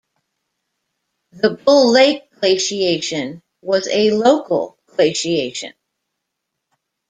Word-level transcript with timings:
The 1.31 1.51
Bull 1.51 1.91
Lake 1.91 2.31
glaciation 2.31 3.43
was 3.61 3.87
a 3.87 4.09
local 4.09 4.79
glaciation. 4.87 5.73